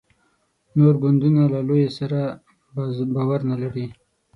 نور 0.77 0.93
ګوندونه 1.01 1.41
له 1.53 1.59
لویه 1.67 1.89
سره 1.97 2.21
باور 3.15 3.39
نه 3.49 3.55
لري. 3.61 3.85